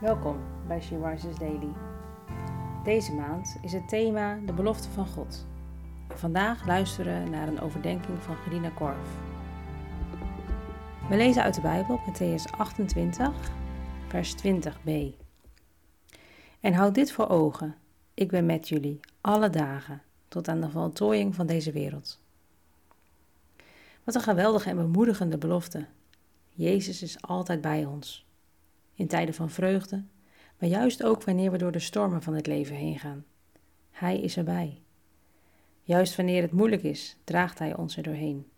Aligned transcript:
Welkom 0.00 0.40
bij 0.66 0.80
She 0.80 1.34
Daily. 1.38 1.72
Deze 2.84 3.12
maand 3.12 3.56
is 3.62 3.72
het 3.72 3.88
thema 3.88 4.38
de 4.46 4.52
belofte 4.52 4.88
van 4.88 5.06
God. 5.06 5.46
vandaag 6.08 6.66
luisteren 6.66 7.24
we 7.24 7.30
naar 7.30 7.48
een 7.48 7.60
overdenking 7.60 8.22
van 8.22 8.36
Gerina 8.36 8.70
Korf. 8.70 9.08
We 11.08 11.16
lezen 11.16 11.42
uit 11.42 11.54
de 11.54 11.60
Bijbel 11.60 12.00
Matthäus 12.00 12.50
28, 12.50 13.30
vers 14.08 14.34
20b. 14.46 14.90
En 16.60 16.72
houd 16.72 16.94
dit 16.94 17.12
voor 17.12 17.28
ogen: 17.28 17.76
ik 18.14 18.28
ben 18.28 18.46
met 18.46 18.68
jullie 18.68 19.00
alle 19.20 19.50
dagen 19.50 20.02
tot 20.28 20.48
aan 20.48 20.60
de 20.60 20.70
voltooiing 20.70 21.34
van 21.34 21.46
deze 21.46 21.72
wereld. 21.72 22.20
Wat 24.04 24.14
een 24.14 24.20
geweldige 24.20 24.70
en 24.70 24.76
bemoedigende 24.76 25.38
belofte. 25.38 25.86
Jezus 26.50 27.02
is 27.02 27.22
altijd 27.22 27.60
bij 27.60 27.84
ons 27.84 28.27
in 28.98 29.06
tijden 29.06 29.34
van 29.34 29.50
vreugde, 29.50 30.04
maar 30.58 30.68
juist 30.68 31.04
ook 31.04 31.22
wanneer 31.22 31.50
we 31.50 31.58
door 31.58 31.72
de 31.72 31.78
stormen 31.78 32.22
van 32.22 32.34
het 32.34 32.46
leven 32.46 32.76
heen 32.76 32.98
gaan. 32.98 33.24
Hij 33.90 34.20
is 34.20 34.36
erbij. 34.36 34.82
Juist 35.82 36.16
wanneer 36.16 36.42
het 36.42 36.52
moeilijk 36.52 36.82
is, 36.82 37.16
draagt 37.24 37.58
Hij 37.58 37.76
ons 37.76 37.96
er 37.96 38.02
doorheen. 38.02 38.50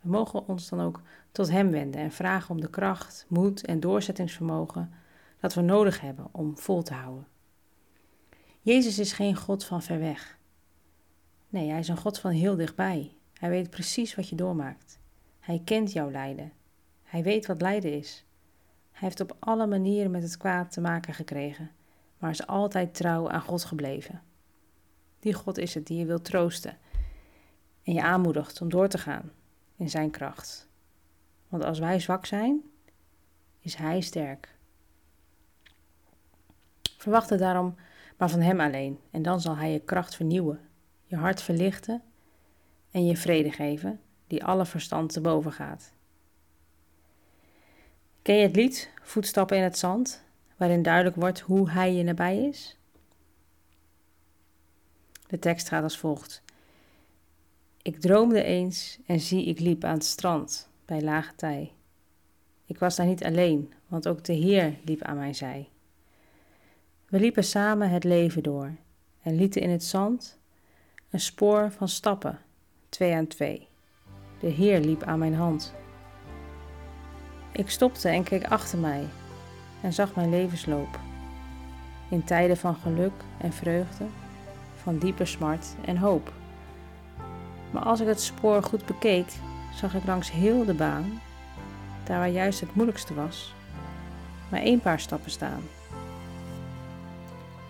We 0.00 0.08
mogen 0.08 0.46
ons 0.46 0.68
dan 0.68 0.80
ook 0.80 1.02
tot 1.32 1.50
Hem 1.50 1.70
wenden 1.70 2.00
en 2.00 2.12
vragen 2.12 2.50
om 2.50 2.60
de 2.60 2.70
kracht, 2.70 3.26
moed 3.28 3.64
en 3.66 3.80
doorzettingsvermogen 3.80 4.92
dat 5.40 5.54
we 5.54 5.60
nodig 5.60 6.00
hebben 6.00 6.28
om 6.32 6.58
vol 6.58 6.82
te 6.82 6.94
houden. 6.94 7.26
Jezus 8.60 8.98
is 8.98 9.12
geen 9.12 9.36
God 9.36 9.64
van 9.64 9.82
ver 9.82 9.98
weg. 9.98 10.38
Nee, 11.48 11.70
Hij 11.70 11.78
is 11.78 11.88
een 11.88 11.96
God 11.96 12.18
van 12.18 12.30
heel 12.30 12.56
dichtbij. 12.56 13.16
Hij 13.32 13.48
weet 13.48 13.70
precies 13.70 14.14
wat 14.14 14.28
je 14.28 14.36
doormaakt. 14.36 14.98
Hij 15.40 15.62
kent 15.64 15.92
jouw 15.92 16.10
lijden. 16.10 16.52
Hij 17.02 17.22
weet 17.22 17.46
wat 17.46 17.60
lijden 17.60 17.92
is. 17.92 18.24
Hij 18.94 19.08
heeft 19.08 19.20
op 19.20 19.36
alle 19.38 19.66
manieren 19.66 20.10
met 20.10 20.22
het 20.22 20.36
kwaad 20.36 20.72
te 20.72 20.80
maken 20.80 21.14
gekregen, 21.14 21.70
maar 22.18 22.30
is 22.30 22.46
altijd 22.46 22.94
trouw 22.94 23.28
aan 23.28 23.40
God 23.40 23.64
gebleven. 23.64 24.22
Die 25.18 25.32
God 25.34 25.58
is 25.58 25.74
het 25.74 25.86
die 25.86 25.98
je 25.98 26.04
wil 26.04 26.20
troosten 26.20 26.76
en 27.82 27.92
je 27.92 28.02
aanmoedigt 28.02 28.60
om 28.60 28.68
door 28.68 28.88
te 28.88 28.98
gaan 28.98 29.32
in 29.76 29.90
zijn 29.90 30.10
kracht. 30.10 30.68
Want 31.48 31.64
als 31.64 31.78
wij 31.78 32.00
zwak 32.00 32.26
zijn, 32.26 32.62
is 33.60 33.74
Hij 33.74 34.00
sterk. 34.00 34.56
Verwacht 36.96 37.30
het 37.30 37.38
daarom 37.38 37.74
maar 38.16 38.30
van 38.30 38.40
Hem 38.40 38.60
alleen, 38.60 38.98
en 39.10 39.22
dan 39.22 39.40
zal 39.40 39.56
Hij 39.56 39.72
je 39.72 39.80
kracht 39.80 40.14
vernieuwen, 40.14 40.60
je 41.04 41.16
hart 41.16 41.42
verlichten 41.42 42.02
en 42.90 43.06
je 43.06 43.16
vrede 43.16 43.50
geven, 43.50 44.00
die 44.26 44.44
alle 44.44 44.66
verstand 44.66 45.12
te 45.12 45.20
boven 45.20 45.52
gaat. 45.52 45.93
Ken 48.24 48.36
je 48.36 48.42
het 48.42 48.56
lied 48.56 48.90
Voetstappen 49.02 49.56
in 49.56 49.62
het 49.62 49.78
zand, 49.78 50.22
waarin 50.56 50.82
duidelijk 50.82 51.16
wordt 51.16 51.40
hoe 51.40 51.70
hij 51.70 51.94
je 51.94 52.02
nabij 52.02 52.44
is? 52.44 52.78
De 55.26 55.38
tekst 55.38 55.68
gaat 55.68 55.82
als 55.82 55.98
volgt. 55.98 56.42
Ik 57.82 58.00
droomde 58.00 58.42
eens 58.42 58.98
en 59.06 59.20
zie 59.20 59.44
ik 59.44 59.60
liep 59.60 59.84
aan 59.84 59.94
het 59.94 60.04
strand 60.04 60.68
bij 60.84 61.02
lage 61.02 61.34
tij. 61.34 61.72
Ik 62.66 62.78
was 62.78 62.96
daar 62.96 63.06
niet 63.06 63.24
alleen, 63.24 63.72
want 63.86 64.08
ook 64.08 64.24
de 64.24 64.32
Heer 64.32 64.74
liep 64.84 65.02
aan 65.02 65.16
mijn 65.16 65.34
zij. 65.34 65.68
We 67.08 67.20
liepen 67.20 67.44
samen 67.44 67.90
het 67.90 68.04
leven 68.04 68.42
door 68.42 68.74
en 69.22 69.36
lieten 69.36 69.60
in 69.60 69.70
het 69.70 69.84
zand 69.84 70.38
een 71.10 71.20
spoor 71.20 71.70
van 71.70 71.88
stappen, 71.88 72.40
twee 72.88 73.14
aan 73.14 73.26
twee. 73.26 73.68
De 74.40 74.48
Heer 74.48 74.80
liep 74.80 75.02
aan 75.02 75.18
mijn 75.18 75.34
hand. 75.34 75.74
Ik 77.56 77.70
stopte 77.70 78.08
en 78.08 78.22
keek 78.22 78.44
achter 78.44 78.78
mij 78.78 79.04
en 79.80 79.92
zag 79.92 80.14
mijn 80.14 80.30
levensloop. 80.30 80.98
In 82.08 82.24
tijden 82.24 82.56
van 82.56 82.76
geluk 82.82 83.12
en 83.38 83.52
vreugde, 83.52 84.04
van 84.82 84.98
diepe 84.98 85.24
smart 85.24 85.66
en 85.84 85.96
hoop. 85.96 86.32
Maar 87.70 87.82
als 87.82 88.00
ik 88.00 88.06
het 88.06 88.20
spoor 88.20 88.62
goed 88.62 88.86
bekeek, 88.86 89.32
zag 89.74 89.94
ik 89.94 90.04
langs 90.04 90.30
heel 90.30 90.64
de 90.64 90.74
baan, 90.74 91.20
daar 92.04 92.18
waar 92.18 92.28
juist 92.28 92.60
het 92.60 92.74
moeilijkste 92.74 93.14
was, 93.14 93.54
maar 94.48 94.60
één 94.60 94.80
paar 94.80 95.00
stappen 95.00 95.30
staan. 95.30 95.62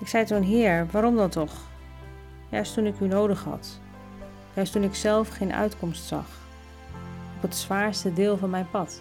Ik 0.00 0.08
zei 0.08 0.24
toen, 0.24 0.42
Heer, 0.42 0.86
waarom 0.90 1.16
dan 1.16 1.30
toch? 1.30 1.52
Juist 2.48 2.74
toen 2.74 2.86
ik 2.86 3.00
u 3.00 3.06
nodig 3.06 3.44
had, 3.44 3.80
juist 4.54 4.72
toen 4.72 4.82
ik 4.82 4.94
zelf 4.94 5.28
geen 5.28 5.52
uitkomst 5.52 6.04
zag, 6.04 6.26
op 7.36 7.42
het 7.42 7.56
zwaarste 7.56 8.12
deel 8.12 8.36
van 8.36 8.50
mijn 8.50 8.70
pad. 8.70 9.00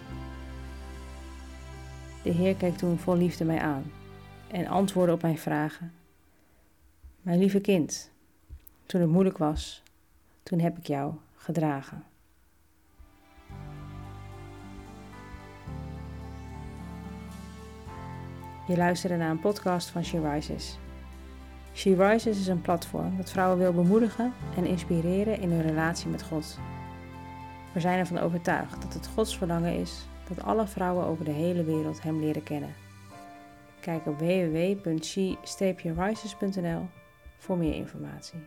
De 2.21 2.29
Heer 2.29 2.55
keek 2.55 2.77
toen 2.77 2.97
vol 2.97 3.15
liefde 3.15 3.45
mij 3.45 3.59
aan 3.59 3.91
en 4.47 4.67
antwoordde 4.67 5.13
op 5.13 5.21
mijn 5.21 5.37
vragen. 5.37 5.93
Mijn 7.21 7.39
lieve 7.39 7.59
kind, 7.59 8.11
toen 8.85 9.01
het 9.01 9.09
moeilijk 9.09 9.37
was, 9.37 9.83
toen 10.43 10.59
heb 10.59 10.77
ik 10.77 10.87
jou 10.87 11.13
gedragen. 11.35 12.03
Je 18.67 18.77
luisterde 18.77 19.15
naar 19.15 19.29
een 19.29 19.39
podcast 19.39 19.89
van 19.89 20.03
She 20.03 20.31
Rises. 20.31 20.77
She 21.73 21.95
Rises 21.95 22.39
is 22.39 22.47
een 22.47 22.61
platform 22.61 23.17
dat 23.17 23.31
vrouwen 23.31 23.57
wil 23.57 23.73
bemoedigen 23.73 24.33
en 24.55 24.65
inspireren 24.65 25.39
in 25.39 25.51
hun 25.51 25.61
relatie 25.61 26.09
met 26.09 26.23
God. 26.23 26.59
We 27.73 27.79
zijn 27.79 27.99
ervan 27.99 28.17
overtuigd 28.17 28.81
dat 28.81 28.93
het 28.93 29.07
Gods 29.07 29.38
verlangen 29.38 29.73
is 29.73 30.05
dat 30.36 30.46
alle 30.46 30.68
vrouwen 30.68 31.06
over 31.06 31.25
de 31.25 31.31
hele 31.31 31.64
wereld 31.64 32.02
Hem 32.02 32.19
leren 32.19 32.44
kennen. 32.44 32.75
Kijk 33.80 34.06
op 34.06 34.19
www.she-rises.nl 34.19 36.88
voor 37.38 37.58
meer 37.58 37.74
informatie. 37.74 38.40